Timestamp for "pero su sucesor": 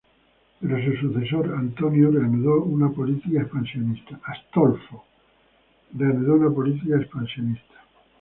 0.59-1.53